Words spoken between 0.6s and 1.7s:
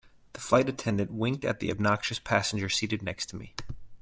attendant winked at the